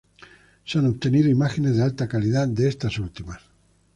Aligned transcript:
Se 0.65 0.79
han 0.79 0.87
obtenido 0.87 1.29
imágenes 1.29 1.77
de 1.77 1.83
alta 1.83 2.07
calidad 2.07 2.47
de 2.47 2.67
estas 2.69 2.97
últimas. 2.97 3.39